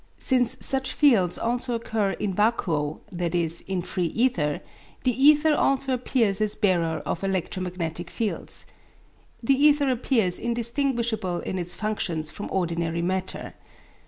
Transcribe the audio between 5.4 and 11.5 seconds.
also appears as bearer of electromagnetic fields. The ether appears indistinguishable